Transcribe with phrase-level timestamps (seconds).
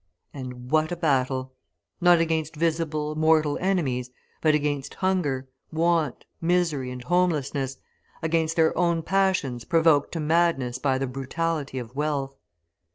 [0.33, 1.53] And what a battle!
[2.01, 4.09] Not against visible, mortal enemies,
[4.41, 7.77] but against hunger, want, misery, and homelessness,
[8.23, 12.35] against their own passions provoked to madness by the brutality of wealth.